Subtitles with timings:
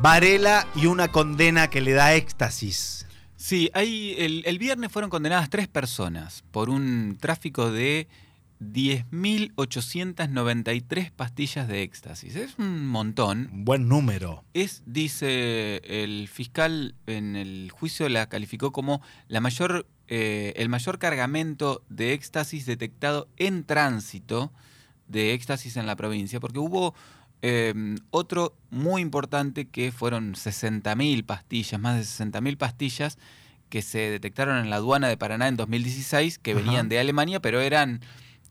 [0.00, 3.08] Varela y una condena que le da éxtasis.
[3.36, 8.06] Sí, hay, el, el viernes fueron condenadas tres personas por un tráfico de
[8.60, 12.36] 10.893 pastillas de éxtasis.
[12.36, 13.50] Es un montón.
[13.52, 14.44] Un buen número.
[14.54, 21.00] Es, dice el fiscal en el juicio, la calificó como la mayor, eh, el mayor
[21.00, 24.52] cargamento de éxtasis detectado en tránsito
[25.08, 26.94] de éxtasis en la provincia, porque hubo
[27.42, 27.72] eh,
[28.10, 33.18] otro muy importante que fueron 60.000 pastillas, más de 60.000 pastillas
[33.68, 36.60] que se detectaron en la aduana de Paraná en 2016, que Ajá.
[36.60, 38.00] venían de Alemania, pero eran,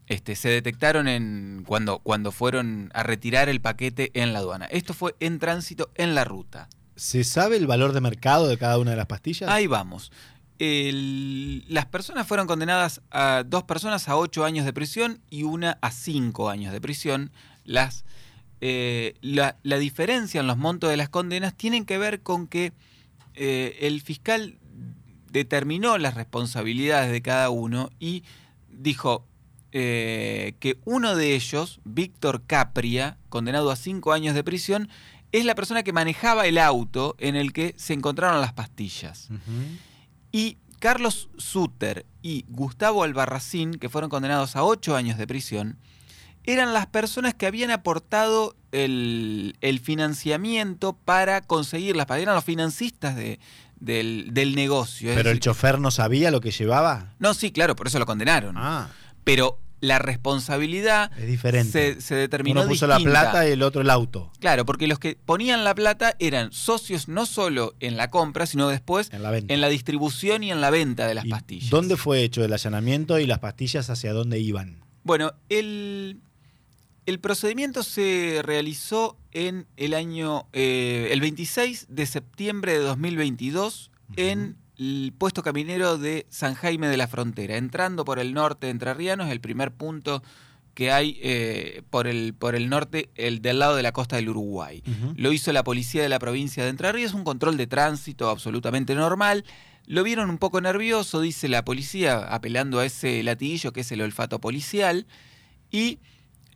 [0.06, 4.66] este, se detectaron en cuando, cuando fueron a retirar el paquete en la aduana.
[4.66, 6.70] Esto fue en tránsito en la ruta.
[6.96, 9.50] ¿Se sabe el valor de mercado de cada una de las pastillas?
[9.50, 10.12] Ahí vamos.
[10.60, 15.78] El- las personas fueron condenadas a dos personas a ocho años de prisión y una
[15.82, 17.32] a cinco años de prisión.
[17.64, 18.06] Las,
[18.61, 22.73] eh, la, la diferencia en los montos de las condenas tienen que ver con que
[23.36, 24.58] eh, el fiscal
[25.31, 28.23] determinó las responsabilidades de cada uno y
[28.69, 29.28] dijo
[29.72, 34.89] eh, que uno de ellos, Víctor Capria, condenado a cinco años de prisión,
[35.31, 39.30] es la persona que manejaba el auto en el que se encontraron las pastillas.
[40.31, 45.78] Y Carlos Suter y Gustavo Albarracín, que fueron condenados a ocho años de prisión,
[46.48, 52.24] eran las personas que habían aportado el, el financiamiento para conseguir las pastillas.
[52.24, 53.40] Eran los financistas de-
[53.80, 55.12] del, del negocio.
[55.13, 57.13] ¿Pero el chofer no sabía lo que llevaba?
[57.19, 58.56] no, sí, claro, por eso lo condenaron.
[58.58, 58.90] Ah,
[59.24, 61.94] Pero la responsabilidad es diferente.
[61.96, 63.12] se, se determinó Uno puso distinta.
[63.14, 66.52] la plata y el otro el auto Claro, porque los que ponían la plata eran
[66.52, 69.53] socios no solo en la compra, sino después en la venta.
[69.53, 71.69] en la distribución y en la venta de las ¿Y pastillas.
[71.69, 74.84] ¿Dónde fue hecho el allanamiento y las pastillas hacia dónde iban?
[75.03, 76.19] Bueno, el,
[77.07, 84.57] el procedimiento se realizó en el año, eh, el 26 de septiembre de 2022 en
[84.78, 88.94] el puesto caminero de San Jaime de la Frontera, entrando por el norte de Entre
[88.94, 90.22] Rianos, el primer punto
[90.73, 94.28] que hay eh, por, el, por el norte, el del lado de la costa del
[94.28, 94.84] Uruguay.
[95.16, 98.96] Lo hizo la policía de la provincia de Entre Ríos, un control de tránsito absolutamente
[98.96, 99.46] normal.
[99.85, 104.01] Lo vieron un poco nervioso, dice la policía, apelando a ese latiguillo que es el
[104.01, 105.07] olfato policial.
[105.72, 106.00] Y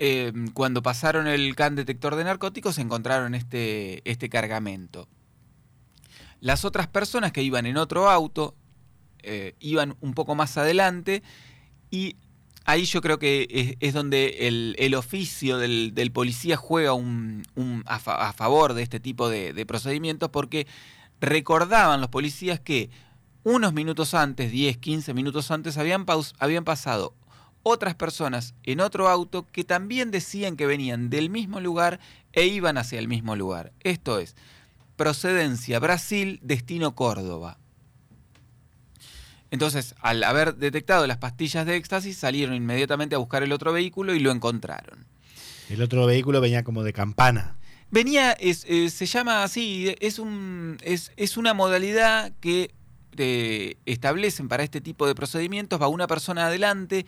[0.03, 5.07] eh, cuando pasaron el can detector de narcóticos encontraron este, este cargamento.
[6.39, 8.55] Las otras personas que iban en otro auto
[9.21, 11.21] eh, iban un poco más adelante
[11.91, 12.15] y
[12.65, 16.93] ahí yo creo que es, donde el, el oficio del, del policía juega
[17.85, 20.65] a, fa- a favor de este tipo de, procedimientos porque
[21.19, 22.89] recordaban los policías que
[23.43, 26.05] unos minutos antes, 10, 15 minutos antes, habían,
[26.39, 27.13] habían pasado
[27.63, 31.99] otras personas en otro auto que también decían que venían del mismo lugar
[32.33, 33.71] e iban hacia el mismo lugar.
[33.81, 34.35] Esto es,
[34.95, 37.57] procedencia Brasil, destino Córdoba.
[39.51, 44.15] Entonces, al haber detectado las pastillas de éxtasis, salieron inmediatamente a buscar el otro vehículo
[44.15, 45.05] y lo encontraron.
[45.69, 47.57] El otro vehículo venía como de campana.
[47.91, 52.71] Venía, es, eh, se llama así, es, un, es, es una modalidad que
[53.17, 57.05] eh, establecen para este tipo de procedimientos, va una persona adelante,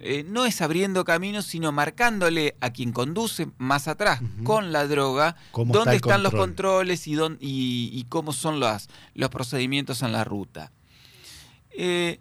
[0.00, 5.36] eh, no es abriendo caminos, sino marcándole a quien conduce más atrás con la droga
[5.52, 6.86] ¿Cómo está dónde están los control?
[6.86, 10.72] controles y, y, y cómo son los, los procedimientos en la ruta.
[11.70, 12.20] Eh,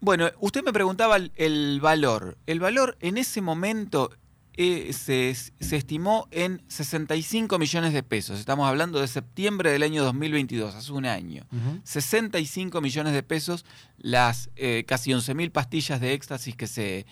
[0.00, 2.38] bueno, usted me preguntaba el, el valor.
[2.46, 4.10] El valor en ese momento
[4.54, 8.38] eh, se, se estimó en 65 millones de pesos.
[8.38, 11.46] Estamos hablando de septiembre del año 2022, hace un año.
[11.84, 13.64] 65 millones de pesos
[13.96, 17.06] las eh, casi 11.000 pastillas de éxtasis que se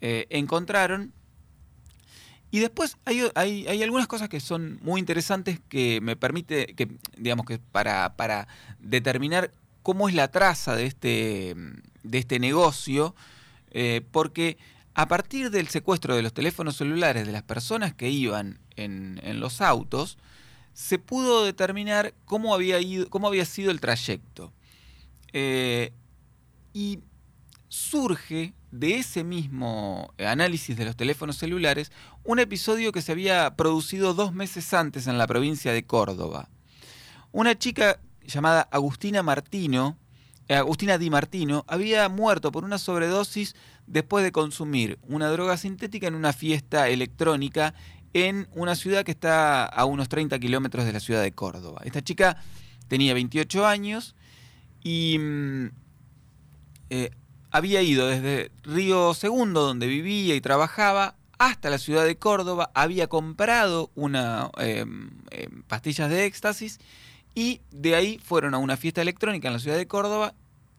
[0.00, 1.12] eh, encontraron.
[2.50, 6.88] Y después hay, hay, hay algunas cosas que son muy interesantes que me permite, que
[7.16, 8.46] digamos que para, para
[8.78, 9.50] determinar
[9.82, 11.56] cómo es la traza de este,
[12.04, 13.16] de este negocio,
[13.72, 14.56] eh, porque
[14.94, 19.60] a partir del secuestro de los teléfonos celulares de las personas que iban en, los
[19.60, 20.18] autos,
[20.72, 24.52] se pudo determinar cómo había, sido el trayecto.
[25.32, 25.92] Eh,
[26.72, 27.00] y
[27.68, 31.90] surge de ese mismo análisis de los teléfonos celulares
[32.22, 36.48] un episodio que se había producido dos meses antes en la provincia de Córdoba.
[37.32, 39.98] Una chica llamada Agustina Martino,
[40.48, 43.54] Agustina Di Martino, había muerto por una sobredosis
[43.86, 47.74] después de consumir una droga sintética en una fiesta electrónica
[48.12, 51.80] en una ciudad que está a unos 30 kilómetros de la ciudad de Córdoba.
[51.84, 52.36] Esta chica
[52.88, 54.14] tenía 28 años
[54.82, 55.66] y mm,
[56.90, 57.10] eh,
[57.50, 63.08] había ido desde Río Segundo, donde vivía y trabajaba, hasta la ciudad de Córdoba, había
[63.08, 65.10] comprado una em,
[65.66, 66.78] pastillas de éxtasis
[67.34, 70.34] y de ahí fueron a una fiesta electrónica en la ciudad de Córdoba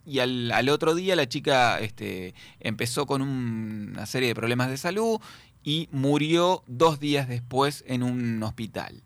[0.05, 5.19] y al, otro día la chica este, empezó con una serie de problemas de salud
[5.63, 9.01] y murió dos días después en un hospital.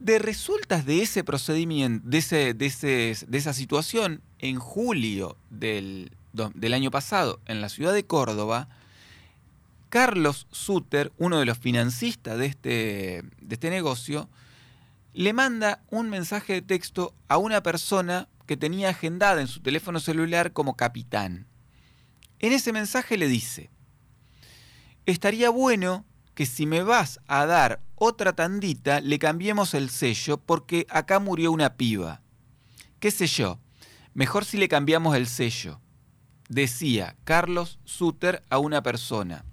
[0.00, 6.74] De resultas de ese procedimiento, de, ese, de, de esa situación, en julio del, del
[6.74, 8.68] año pasado en la ciudad de Córdoba,
[9.88, 14.28] Carlos Suter, uno de los financistas de este, de este negocio,
[15.12, 20.00] le manda un mensaje de texto a una persona que tenía agendada en su teléfono
[20.00, 21.46] celular como capitán.
[22.38, 23.70] En ese mensaje le dice,
[25.06, 30.86] estaría bueno que si me vas a dar otra tandita, le cambiemos el sello porque
[30.88, 32.22] acá murió una piba.
[33.00, 33.58] ¿Qué sé yo?
[34.14, 35.80] Mejor si le cambiamos el sello.
[36.48, 39.44] Decía Carlos Suter a una persona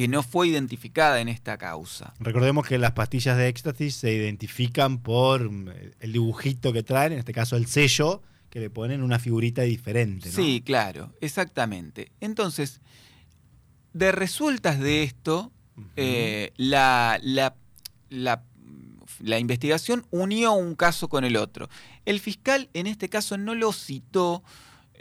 [0.00, 2.14] que no fue identificada en esta causa.
[2.20, 7.18] Recordemos que las pastillas de éxtasis se identifican por eh, el dibujito que traen, en
[7.18, 10.32] este caso el sello, que le ponen una figurita diferente.
[10.32, 12.12] Sí, claro, exactamente.
[12.22, 12.80] Entonces,
[13.92, 15.52] de resultas de esto,
[15.96, 17.54] eh, la, la,
[18.08, 21.68] la, investigación unió un caso con el otro.
[22.06, 24.42] El fiscal en este caso no lo citó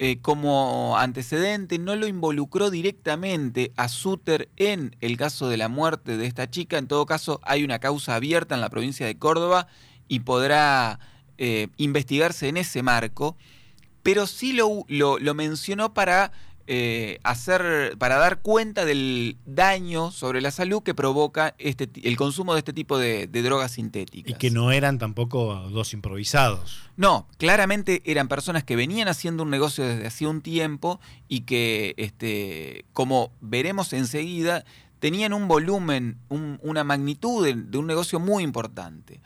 [0.01, 6.15] eh, como antecedente, no lo involucró directamente a Suter en el caso de la muerte
[6.15, 6.77] de esta chica.
[6.77, 9.67] En todo caso, hay una causa abierta en la provincia de Córdoba
[10.07, 11.01] y podrá
[11.37, 13.35] eh, investigarse en ese marco,
[14.01, 16.31] pero sí lo, lo mencionó para
[16.71, 22.53] eh, hacer, para dar cuenta del daño sobre la salud que provoca este, el consumo
[22.53, 24.29] de este tipo de, drogas sintéticas.
[24.29, 26.77] Y que no eran tampoco dos improvisados.
[26.95, 31.95] No, claramente eran personas que venían haciendo un negocio desde hacía un tiempo y que,
[31.97, 34.63] este, como veremos enseguida,
[34.99, 39.21] tenían un volumen, una magnitud de, un negocio muy importante.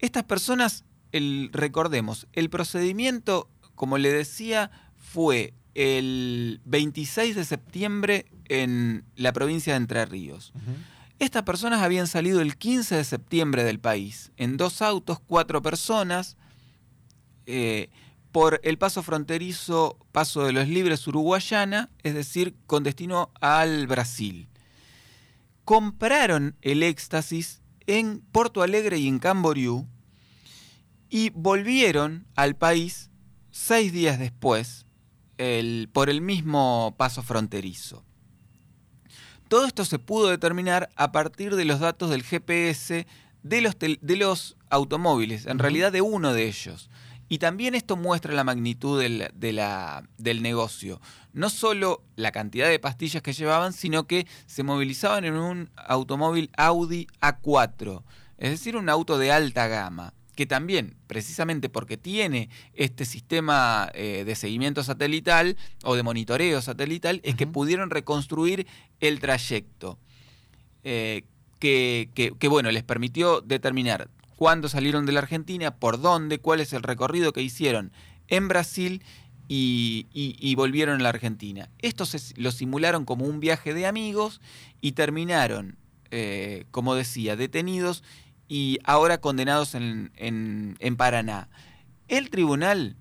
[0.00, 9.04] Estas personas, el, recordemos, el procedimiento, como le decía, fue el 26 de septiembre en
[9.16, 10.52] la provincia de Entre Ríos.
[11.18, 16.36] Estas personas habían salido el 15 de septiembre del país, en dos autos, cuatro personas,
[17.46, 17.90] eh,
[18.32, 24.48] por el paso fronterizo Paso de los Libres Uruguayana, es decir, con destino al Brasil.
[25.64, 29.86] Compraron el éxtasis en Porto Alegre y en Camboriú
[31.08, 33.10] y volvieron al país
[33.50, 34.86] seis días después
[35.92, 38.04] por el mismo paso fronterizo.
[39.48, 43.06] Todo esto se pudo determinar a partir de los datos del GPS
[43.42, 46.90] de los, de los automóviles, en realidad de uno de ellos.
[47.28, 51.00] Y también esto muestra la magnitud del, del negocio.
[51.32, 56.50] No solo la cantidad de pastillas que llevaban, sino que se movilizaban en un automóvil
[56.56, 58.02] Audi A4,
[58.38, 64.24] es decir, un auto de alta gama que también, precisamente porque tiene este sistema eh,
[64.24, 68.66] de seguimiento satelital o de monitoreo satelital, es que pudieron reconstruir
[69.00, 69.98] el trayecto.
[70.84, 71.24] Eh,
[71.62, 76.82] que, bueno, les permitió determinar cuándo salieron de la Argentina, por dónde, cuál es el
[76.82, 77.92] recorrido que hicieron
[78.26, 79.04] en Brasil
[79.46, 81.68] y, volvieron a la Argentina.
[81.78, 82.04] Esto
[82.36, 84.40] lo simularon como un viaje de amigos
[84.80, 85.76] y terminaron,
[86.10, 88.02] eh, como decía, detenidos
[88.52, 91.48] y ahora condenados en, en, Paraná.
[92.06, 92.98] El tribunal,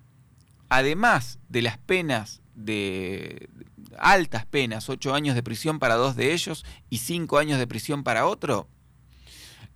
[0.70, 3.50] además de las penas de
[3.98, 8.06] altas penas, ocho años de prisión para dos de ellos y cinco años de prisión
[8.06, 8.70] para otro,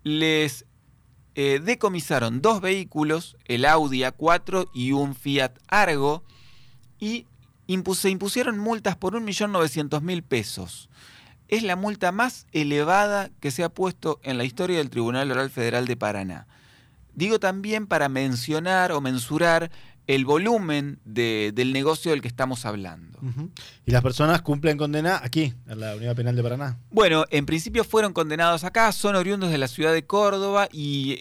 [0.04, 0.66] les
[1.36, 6.24] eh, decomisaron dos vehículos, el Audi A4 y un Fiat Argo,
[7.02, 7.28] y
[7.96, 10.90] se impusieron multas por 1.900.000 pesos
[11.48, 15.50] es la multa más elevada que se ha puesto en la historia del Tribunal Oral
[15.50, 16.48] Federal de Paraná.
[17.14, 19.72] Digo también para mencionar o mensurar
[20.08, 23.20] el volumen del negocio del que estamos hablando.
[23.88, 26.78] ¿Y las personas cumplen condena aquí, en la Unidad Penal de Paraná?
[26.92, 31.18] Bueno, en principio fueron condenados acá, son oriundos de la ciudad de Córdoba y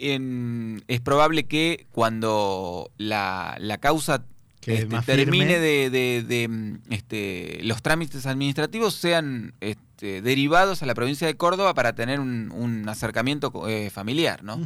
[0.89, 4.25] es probable que cuando la, la causa
[4.61, 9.55] Que este, termine de, de- de, este, los trámites administrativos sean
[9.95, 14.59] este, derivados a la provincia de Córdoba para tener un, un acercamiento eh, familiar, ¿no?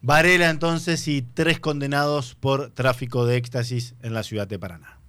[0.00, 5.00] Varela entonces y tres condenados por tráfico de éxtasis en la ciudad de Paraná.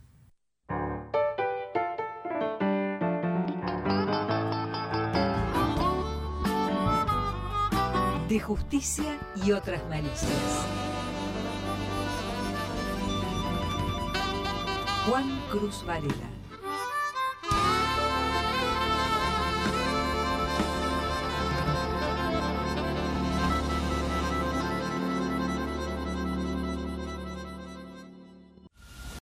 [8.27, 10.65] De justicia y otras malicias.
[15.05, 16.34] Juan Cruz Varela.